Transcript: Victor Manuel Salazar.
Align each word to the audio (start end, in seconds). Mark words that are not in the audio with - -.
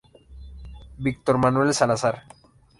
Victor 0.97 1.37
Manuel 1.37 1.75
Salazar. 1.75 2.23